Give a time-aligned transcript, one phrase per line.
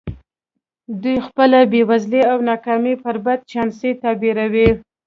[1.01, 4.69] دوی خپله بېوزلي او ناکامي پر بد چانسۍ تعبیروي